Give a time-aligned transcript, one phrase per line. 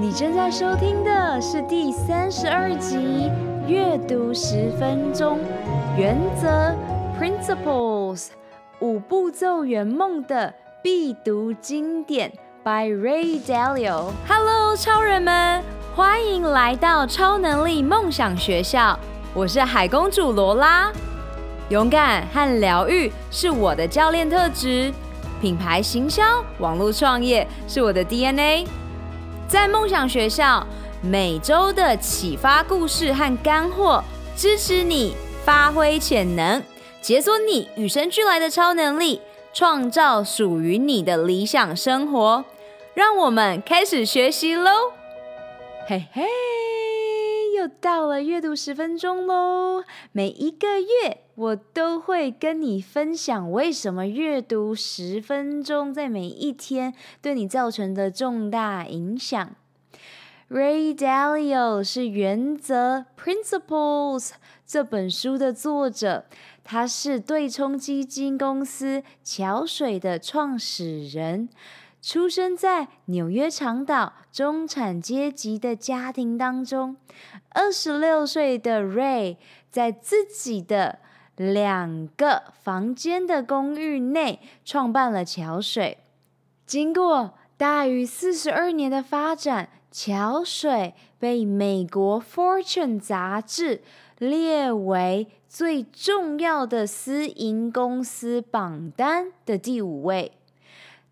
[0.00, 2.96] 你正在收听的是第三十二集
[3.68, 5.38] 《阅读十分钟
[5.94, 6.74] 原则
[7.20, 8.28] Principles
[8.78, 12.32] 五步骤圆梦的必读经典》
[12.64, 14.06] by Ray Dalio。
[14.26, 15.62] Hello，超人们，
[15.94, 18.98] 欢迎来到超能力梦想学校。
[19.34, 20.90] 我是海公主罗拉。
[21.68, 24.90] 勇敢和疗愈是我的教练特质，
[25.42, 28.66] 品牌行销、网络创业是我的 DNA。
[29.50, 30.64] 在梦想学校，
[31.02, 34.02] 每周的启发故事和干货，
[34.36, 36.62] 支持你发挥潜能，
[37.02, 39.20] 解锁你与生俱来的超能力，
[39.52, 42.44] 创造属于你的理想生活。
[42.94, 44.70] 让我们开始学习喽！
[45.88, 46.22] 嘿嘿。
[47.60, 49.84] 又到了阅读十分钟喽！
[50.12, 59.54] 每一个月我都会跟你分享为什么阅读十分钟在每一天对你造成的重大影响。
[60.48, 64.28] Ray Dalio 是《原则 Principles》
[64.66, 66.24] 这本书的作者，
[66.64, 71.50] 他是对冲基金公司桥水的创始人。
[72.02, 76.96] 出生在纽约长岛中产阶级的家庭当中，
[77.50, 79.36] 二十六岁的 Ray
[79.70, 81.00] 在自己的
[81.36, 85.98] 两个房间的公寓内创办了桥水。
[86.64, 93.82] 经过大于四十二年的发展，桥水被美国 Fortune 杂志
[94.18, 100.32] 列为最重要的私营公司榜单的第五位。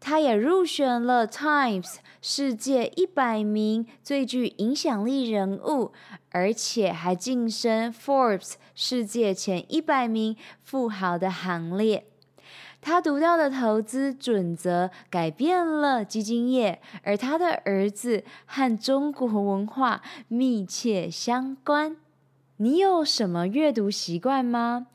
[0.01, 1.83] 他也入选了《Times》
[2.23, 5.93] 世界一百名最具影响力人物，
[6.31, 8.41] 而且还晋升《Forbes》
[8.75, 12.07] 世界前一百名富豪的行列。
[12.81, 21.97] 他独到的投资准则改变了基金业，而他的儿子和中国文化密切相关。
[22.59, 24.87] 你有什么阅读习惯吗？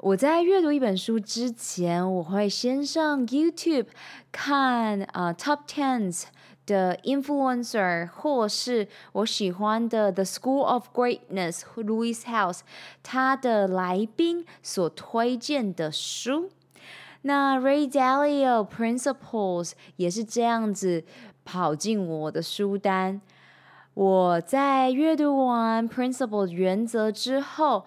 [0.00, 3.86] 我在阅读一本书之前，我会先上 YouTube
[4.30, 6.26] 看啊、Top Tens
[6.64, 12.60] 的 Influencer，或是我喜欢的 The School of Greatness Louis House
[13.02, 16.48] 他的来宾所推荐的书。
[17.22, 21.02] 那 Ray Dalio Principles 也是这样子
[21.44, 23.20] 跑进我的书单。
[23.94, 27.84] 我在阅读完 Principle 原则之后，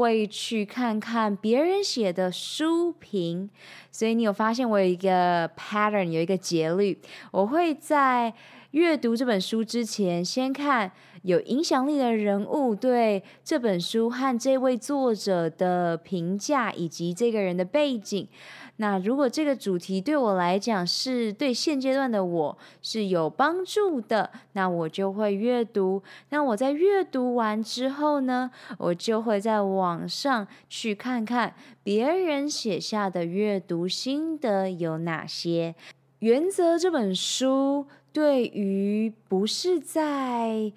[0.00, 3.50] 会去看看别人写的书评，
[3.92, 6.98] 所以你有发现我有一个 pattern，有一个节律。
[7.30, 8.32] 我会在
[8.72, 10.92] 阅读这本书之前，先看
[11.22, 18.28] 有影响力的人物对这本书和这位作者的评价，以及这个人的背景。
[18.76, 26.00] 那如果这个主题对我来讲是对现阶段的我是有帮助的，那我就会阅读。
[26.28, 35.74] 那我在阅读完之后呢，我就会在网上去看看别人写下的阅读心得有哪些。
[36.20, 40.72] 原则这本书对于不是在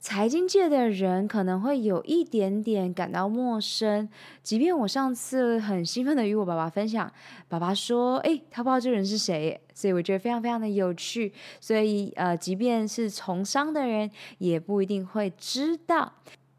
[0.00, 4.08] 财经界的人可能会有一点点感到陌生，
[4.44, 7.12] 即便我上次很兴奋的与我爸爸分享，
[7.48, 11.32] 爸爸说：“哎，他不知道这人是谁。”所以我觉得非常非常的有趣。
[11.60, 16.12] 所以呃，即便是从商的人，也不一定会知道。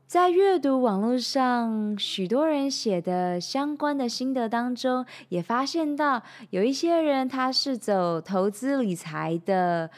[0.10, 9.92] 在阅读网络上许多人写的相关的心得当中，也发现到有一些人他是走投资理财的。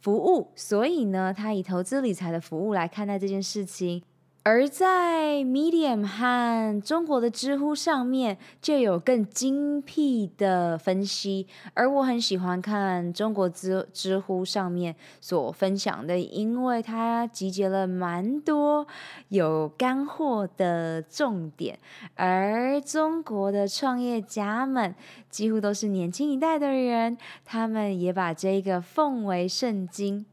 [0.00, 4.02] 服务，所以呢，他以投资理财的服务来看待这件事情。
[4.46, 11.46] 而在 Medium 和中国的知乎上面，就有更精辟的分析。
[11.72, 18.86] 而我很喜欢看中国知知乎上面所分享的，因为它集结了蛮多
[19.30, 21.78] 有干货的重点。
[22.14, 24.94] 而中国的创业家们
[25.34, 30.24] 几乎都是年轻一代的人，他们也把这个奉为圣经。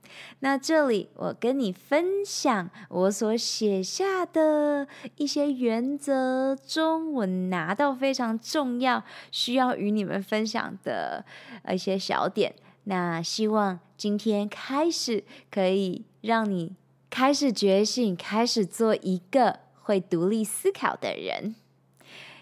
[0.42, 4.22] 那这里我跟你分享我所写下。
[4.34, 4.88] 的
[5.18, 11.26] 一些原则中，我拿到非常重要，需要与你们分享的
[11.70, 12.54] 一些小点。
[12.84, 16.76] 那希望今天开始可以让你
[17.10, 21.56] 开始觉醒，开始做一个会独立思考的人。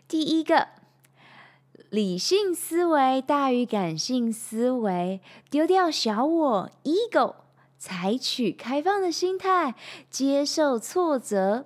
[0.08, 0.68] 第一个，
[1.90, 7.36] 理性思维大于感性思维，丢掉小我 ego。
[7.80, 9.74] 采取开放的心态，
[10.10, 11.66] 接受挫折。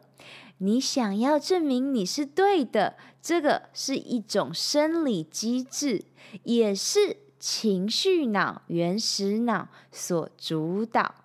[0.59, 6.05] 你想要证明你是对的，这个是一种生理机制，
[6.43, 11.15] 也是情绪脑、原始脑所主导。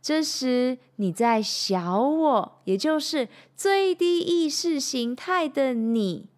[0.00, 6.28] 这时你在小我，也就是最低意识形态的你，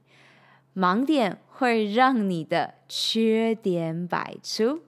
[0.75, 4.81] 盲点会让你的缺点百出。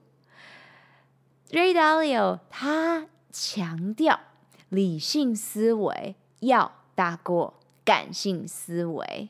[1.49, 4.19] Ray Dalio 他强调，
[4.67, 7.53] 理性思维要大过
[7.85, 9.29] 感性思维。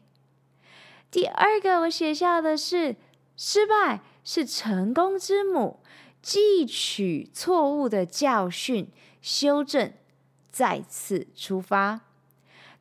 [1.11, 2.95] 第二个我写下的是，
[3.37, 5.81] 失败是成功之母。
[6.23, 8.91] 汲取错误的教训，
[9.21, 9.93] 修正，
[10.49, 12.01] 再次出发。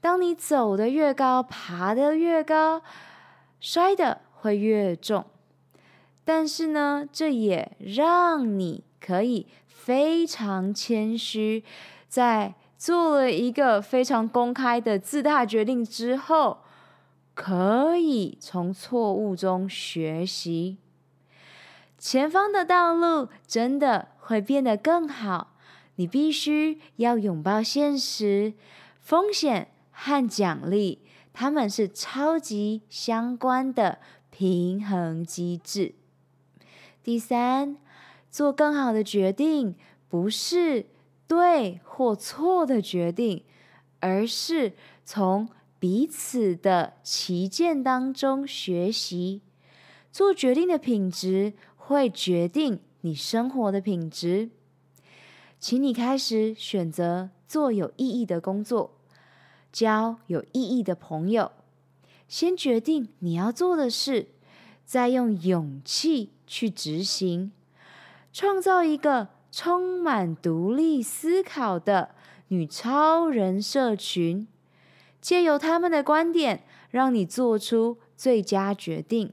[0.01, 2.81] 当你走得越高，爬得越高，
[3.61, 5.25] 摔得会越重。
[6.23, 11.65] 但是呢，这也让你可以非常谦虚，
[12.07, 16.59] 在做了一个非常公开的自大决定之后，
[17.35, 20.77] 可以从错误中学习。
[21.99, 25.55] 前方的道路真的会变得更好，
[25.97, 28.53] 你必须要拥抱现实，
[29.01, 31.01] 风险和奖励，
[31.33, 33.99] 它们是超级相关的
[34.37, 35.95] 平衡机制。
[37.05, 37.77] 第三，
[38.33, 39.77] 做更好的决定，
[40.09, 40.87] 不是
[41.29, 43.45] 对或错的决定，
[44.01, 44.73] 而是
[45.05, 45.49] 从
[45.79, 49.43] 彼此的旗舰当中学习，
[50.11, 51.53] 做决定的品质。
[51.87, 54.49] 会决定你生活的品质。
[55.61, 58.93] 请你开始选择做有意义的工作，
[59.71, 61.53] 交有意义的朋友。
[62.29, 64.29] 先决定你要做的事，
[64.85, 67.53] 再用勇气去执行，
[68.33, 72.15] 创造一个充满独立思考的
[72.49, 74.49] 女超人社群，
[75.21, 79.33] 借由他们的观点，让你做出最佳决定。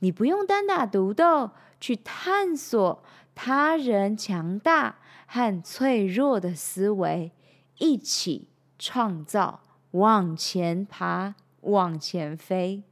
[0.00, 1.50] 你不用单打独斗。
[1.80, 3.04] 去探索
[3.34, 4.96] 他人强大
[5.26, 7.30] 和脆弱的思维，
[7.76, 8.48] 一起
[8.78, 9.60] 创造，
[9.90, 11.34] 往前爬，
[11.64, 12.82] 往前飞。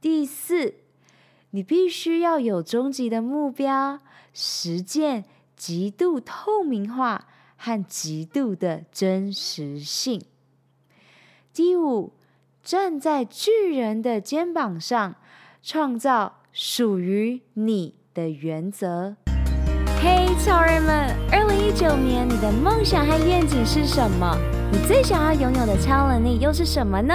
[0.00, 0.74] 第四，
[1.50, 4.00] 你必须要有终极的目标，
[4.34, 5.24] 实践
[5.56, 7.26] 极度透明化
[7.56, 10.22] 和极度的真实性。
[11.52, 12.12] 第五，
[12.62, 15.16] 站在巨人的肩膀上，
[15.62, 16.40] 创造。
[16.58, 19.14] 属于你的原则。
[20.00, 21.14] 嘿，超人们！
[21.30, 24.34] 二零一九年，你的梦想和愿景是什么？
[24.72, 27.14] 你最想要拥有的超能力又是什么呢？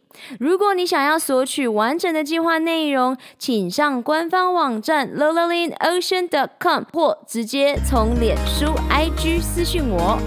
[0.39, 6.47] 如果你想要索取完整的计划内容，请上官方网站 l o l a l i n o c e a n c o
[6.73, 10.19] m 或直接从脸书 IG 私讯我。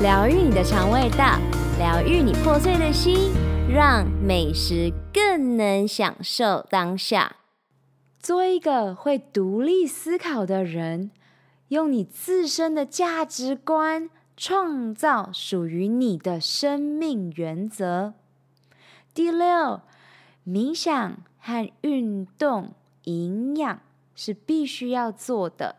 [0.00, 1.38] 疗愈你的肠胃道，
[1.78, 3.32] 疗愈你破碎的心。
[3.72, 7.36] 让美食更能享受当下。
[8.20, 11.10] 做一个会独立思考的人，
[11.68, 18.12] 用你自身的价值观创造属于你的生命原则。
[19.14, 19.80] 第六，
[20.46, 23.80] 冥想和运动营养
[24.14, 25.76] 是必须要做的。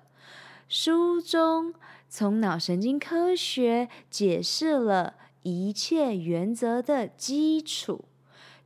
[0.67, 1.73] 书中
[2.07, 5.15] 从脑神经科学解释了。
[5.45, 8.05] 一切原则的基础，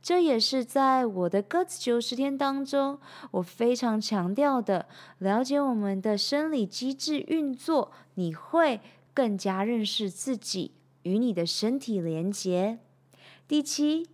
[0.00, 3.00] 这也是在我的 GUT 九十天当中，
[3.32, 4.86] 我非常强调的。
[5.18, 8.80] 了解我们的生理机制运作，你会
[9.12, 10.70] 更加认识自己，
[11.02, 12.78] 与你的身体连接。
[13.48, 14.06] 第七，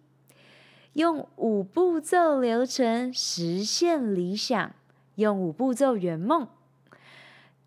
[0.94, 4.74] 用五步骤流程实现理想，
[5.14, 6.48] 用五步骤圆梦。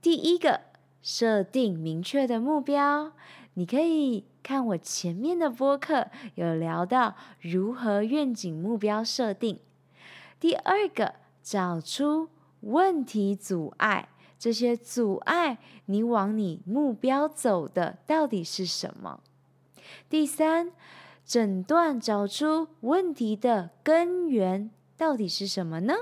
[0.01, 0.61] 第一个，
[1.01, 3.13] 设定明确的目标，
[3.53, 4.25] 你可以。
[4.43, 9.59] 看我前面的播客，有聊到如何愿景目标设定。
[10.39, 12.29] 第二个，找出
[12.61, 14.07] 问题阻碍，
[14.39, 15.57] 这些阻碍
[15.87, 19.19] 你往你目标走的到底是什么？
[20.09, 20.71] 第三，
[21.27, 25.93] 诊断找出问题的根源到底是什么呢？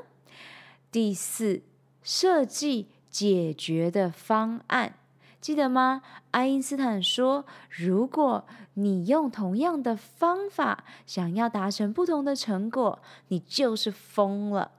[0.92, 1.64] 第四，
[2.04, 4.94] 设计解决的方案。
[5.42, 6.04] 记得吗？
[6.30, 14.74] 爱因斯坦说，如果你用同样的方法想要达成不同的成果，你就是疯了。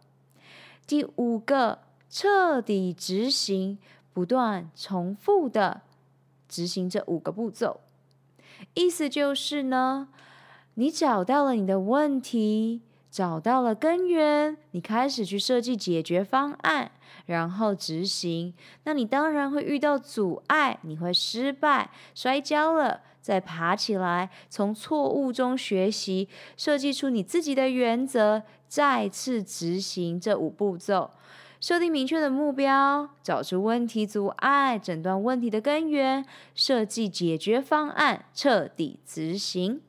[0.86, 3.78] 第五个，彻底执行，
[4.12, 5.82] 不断重复的
[6.48, 7.80] 执行这五个步骤，
[8.74, 10.08] 意思就是呢，
[10.76, 12.80] 你找到了你的问题。
[13.08, 16.90] 找到了根源，你开始去设计解决方案，
[17.24, 18.52] 然后执行。
[18.84, 26.28] 那你当然会遇到阻碍，你会失败、摔跤了，再爬起来，从错误中学习，
[26.58, 31.10] 设计出你自己的原则，再次执行这五步骤。
[31.58, 36.22] 设定明确的目标，找出问题阻碍，诊断问题的根源，
[36.54, 39.80] 设计解决方案，彻底执行。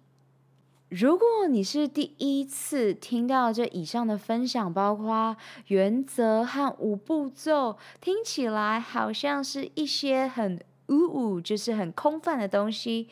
[0.89, 5.35] 如果你是第一次听到这以上的分享，包括
[5.67, 13.09] 原则和五步骤，听起来好像是一些很呜呜，就是很空泛的东西。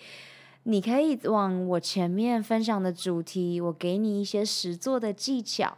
[0.63, 5.77] 你可以往我前面分享的主题，我给你一些实作的技巧。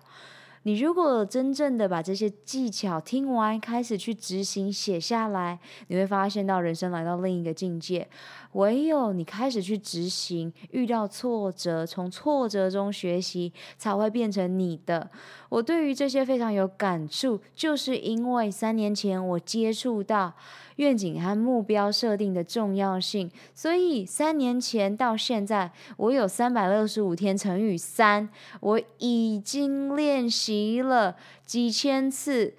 [0.63, 8.07] 你如果真正的把这些技巧听完，开始去执行写下来，你会发现到人生来到另一个境界。
[8.53, 15.09] 唯有你开始去执行，遇到挫折，从挫折中学习，才会变成你的。
[15.49, 20.33] 我对于这些非常有感触，就是因为三年前我接触到。
[20.77, 28.27] 愿景和目标设定的重要性，所以三年前到现在，我有三百六十五天乘以三，
[28.61, 31.15] 我已经练习了
[31.45, 32.55] 几千次。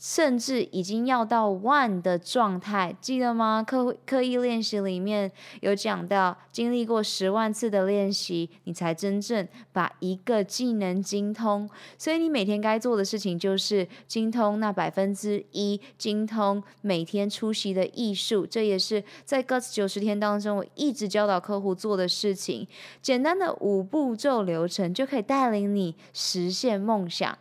[0.00, 3.62] 甚至已经要到 one 的状态，记得吗？
[3.62, 5.30] 刻刻意练习里面
[5.60, 11.68] 有讲到，经历过十万次的练习，你才真正把一个技能精通。
[11.98, 18.46] 所以你每天该做的事情就是精通那百分之一，精通每天出席的艺术。
[18.46, 22.66] 这也是在 Guts 九十天当中，我一直教导客户做的事情。
[23.02, 27.36] 简单的五步骤流程就可以带领你实现梦想。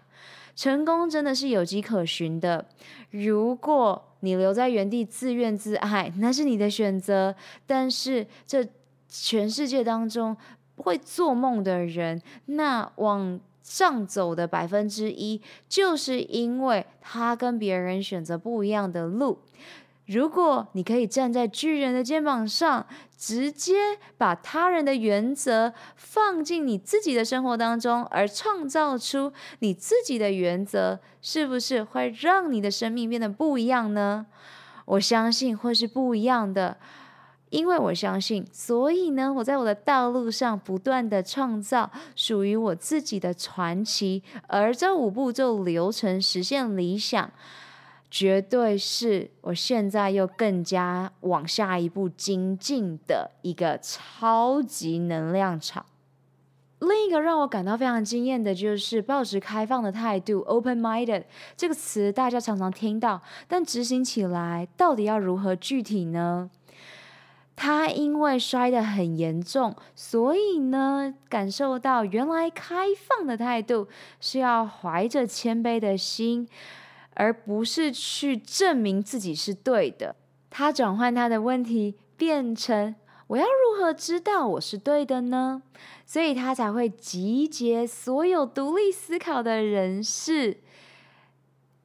[0.60, 2.66] 成功真的是有迹可循的。
[3.12, 7.34] 如果你留在原地自怨自艾，那是你的选择。
[7.66, 8.68] 但是这
[9.08, 10.36] 全世界当中
[10.76, 19.40] 会做梦的人，那往上走的百分之一，就是因为他跟别人选择不一样的路。
[20.10, 22.84] 如果你可以站在巨人的肩膀上，
[23.16, 23.76] 直接
[24.18, 34.26] 把他人的原则放进你自己的生活当中，而创造出你自己的原则，是不是会让你的生命变得不一样呢？
[34.86, 36.78] 我相信会是不一样的，
[37.52, 47.30] 因为我相信，所以呢，我在我的道路上不断地创造属于我自己的传奇，而这五步骤流程实现理想。
[48.12, 55.86] 绝对是我现在又更加往下一步精进的一个超级能量场。
[56.80, 61.26] 另一个让我感到非常惊艳的就是保持开放的态度 （open-minded）
[61.58, 66.50] 这个词，大家常常听到，但执行起来到底要如何具体呢？
[67.58, 73.90] 他因为摔得很严重，所以呢，感受到原来开放的态度
[74.22, 76.48] 是要怀着谦卑的心。
[77.20, 80.16] 而不是去证明自己是对的，
[80.50, 82.96] 他转换他的问题变成
[83.28, 85.62] 我要如何知道我是对的呢？
[86.06, 90.62] 所以他才会集结所有独立思考的人士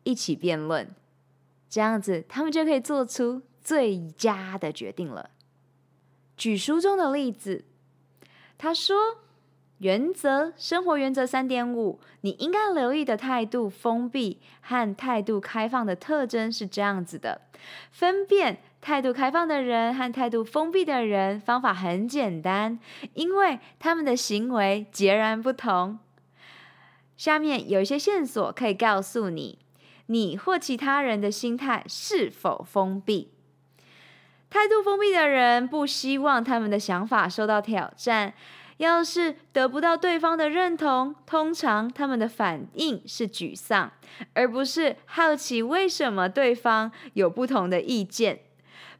[0.04, 0.94] 一起辩论，
[1.68, 5.30] 这样子他们就可以做出最佳的决定了。
[6.36, 7.64] 举书中的例子，
[8.56, 9.23] 他说。
[9.84, 17.42] 原则，生活原则三点五，你应该留意的态度封闭和态度开放的特征是这样子的。
[17.90, 22.78] 分辨态度开放的人和态度封闭的人方法很简单，
[23.12, 25.98] 因为他们的行为截然不同。
[27.18, 29.58] 下面有一些线索可以告诉你，
[30.06, 33.30] 你或其他人的心态是否封闭。
[34.48, 38.32] 态度封闭的人不希望他们的想法受到挑战。
[38.78, 43.92] 要是得不到对方的认同，通常他们的反应是沮丧，
[44.32, 48.40] 而不是好奇为什么对方有不同的意见。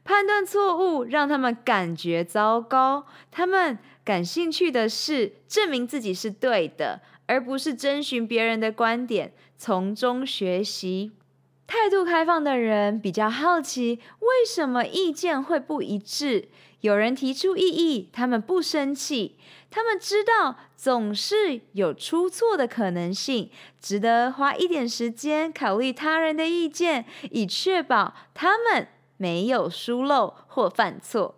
[0.03, 11.11] 判断错误让他们感觉糟糕，他们感兴趣的是证明自己是对的，而不是征询别人的观点，从中学习。
[11.67, 16.49] 态度开放的人比较好奇，为什么意见会不一致？
[16.85, 19.39] 有人提出异议，他们不生气，
[19.71, 23.49] 他们知道总是有出错的可能性，
[23.81, 28.87] 值得花一点时间考虑他人的意见，以确保他们
[29.17, 31.33] 没有疏漏或犯错。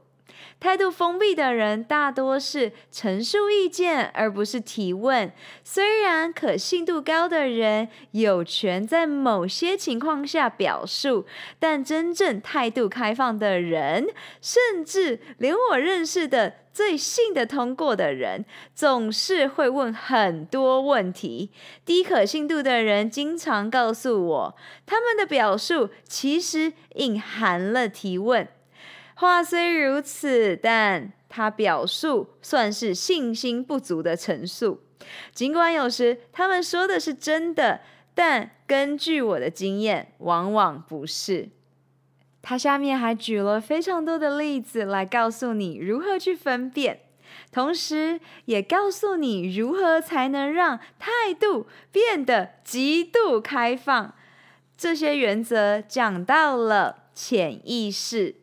[0.60, 5.32] 态度封闭的人大多是陈述意见，而不是提问。
[5.63, 11.25] 虽然可信度高的人有权在某些情况下表述，
[11.60, 14.08] 但真正态度开放的人，
[14.41, 21.51] 甚至连我认识的最信得通过的人，总是会问很多问题。
[21.86, 28.48] 低可信度的人经常告诉我，他们的表述其实隐含了提问。
[29.19, 34.83] 话虽如此，但他表述算是信心不足的陈述。
[35.33, 37.81] 尽管有时他们说的是真的，
[38.13, 41.50] 但根据我的经验，往往不是。
[42.43, 47.00] 他下面还举了非常多的例子来告诉你如何去分辨，
[47.51, 54.13] 同时也告诉你如何才能让态度变得极度开放。
[54.77, 58.36] 这些原则讲到了潜意识。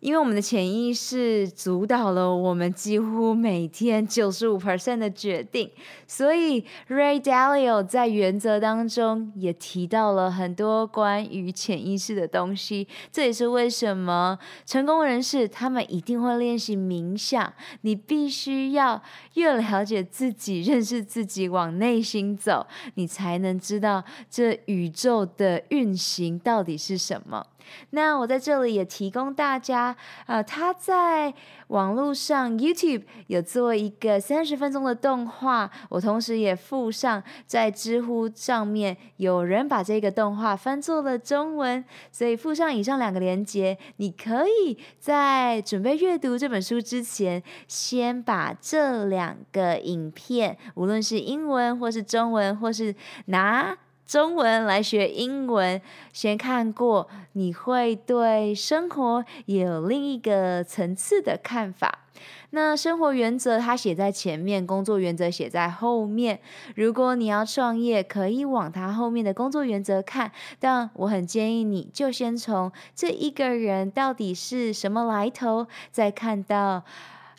[0.00, 5.70] 因为我们的潜意识主导了我们几乎每天九十五 percent 的决定，
[6.06, 12.88] 所以 Ray Dalio 在原则当中也提到了很多关于潜意识的东西。
[13.12, 17.52] 这也是为什么成功人士他们一定会练习冥想。
[17.82, 19.02] 你必须要
[19.34, 27.46] 越了解自己、认识自己，往内心走，你才能知道这宇宙的运行到底是什么。
[27.90, 31.32] 那我在这里也提供大家，呃，他在
[31.68, 52.94] 网络上 YouTube 有做一个三十分钟的动画，我同时也附上在知乎上面，有人把这个动画翻作了中文，所以附上以上两个连接，你可以在准备阅读这本书之前，先把这两个影片，无论是英文或是中文，或是
[53.26, 53.76] 拿。
[54.10, 55.80] 中文来学英文，
[56.12, 62.00] 先看过，你会对生活有另一个层次的看法。
[62.50, 66.40] 那生活原则它写在前面，工作原则写在后面。
[66.74, 76.82] 如果你要创业，可以往它后面的工作原则看，但我很建议你就先从这一个人到底是什么来头，再看到。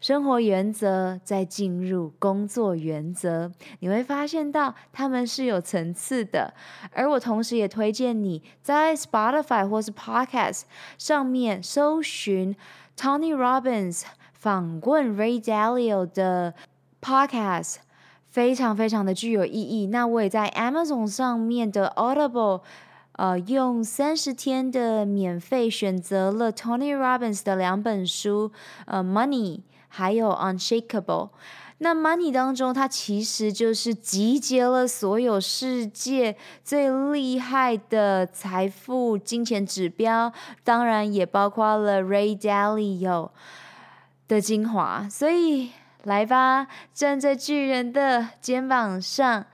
[0.02, 6.56] 生活原则再进入工作原则，你会发现到他们是有层次的。
[6.92, 10.64] 而我同时也推荐你在 Spotify 或是 Podcast
[10.98, 12.56] 上面搜寻
[12.98, 14.02] Tony Robbins
[14.34, 16.56] 访问 Ray Dalio 的
[17.00, 17.76] Podcast，
[18.28, 19.86] 非常非常的具有意义。
[19.86, 22.62] 那我也在 Amazon 上面的 Audible，
[23.12, 28.52] 呃，用三十天的免费选择了 Tony Robbins 的两本书，
[28.88, 29.62] 呃，Money。
[29.94, 31.32] 还有 Unshakable，
[31.80, 40.32] 那 Money 当中，它其实就是集结了所有世界最厉害的财富、金钱指标，
[40.64, 43.32] 当然也包括了 Ray Dalio
[44.30, 45.10] 的精华。
[45.10, 45.72] 所以，
[46.04, 49.46] 来吧，站在巨人的肩膀上，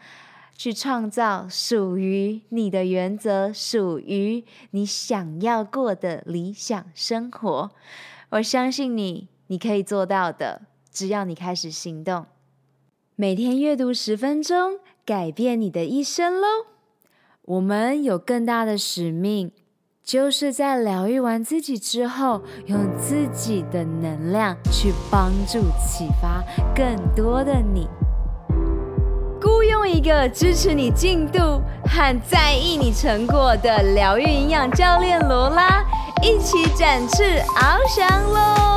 [0.55, 7.71] 去创造属于你的原则，属于你想要过的理想生活。
[8.29, 9.29] 我相信你。
[9.47, 12.25] 你可以做到的，只要你开始行动。
[13.15, 16.47] 每天阅读十分钟，改变你的一生喽！
[17.43, 19.51] 我们有更大的使命，
[20.03, 26.43] 就是在疗愈完自己之后，用自己的能量去帮助、启发
[26.75, 27.87] 更多的你。
[29.41, 35.85] 雇佣一个支持你进度和在意你成果的疗愈营养教练罗拉，
[36.21, 37.23] 一起展翅
[37.55, 38.76] 翱翔喽！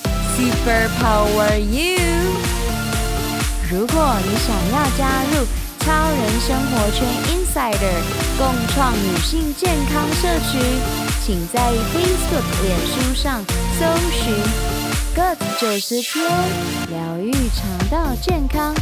[0.35, 1.97] Super Power You！
[3.69, 5.45] 如果你想要加入
[5.79, 8.01] 超人生活圈 Insider
[8.37, 10.57] 共创女性健康社区，
[11.25, 11.59] 请在
[11.93, 13.43] Facebook、脸书上
[13.79, 14.33] 搜寻
[15.15, 16.25] “Good 九十天
[16.89, 18.73] 疗愈肠道健康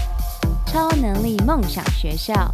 [0.65, 2.53] 超能力梦想学校”。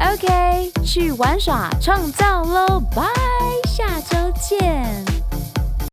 [0.00, 2.80] OK，去玩耍创造喽！
[2.94, 3.02] 拜，
[3.66, 5.07] 下周见。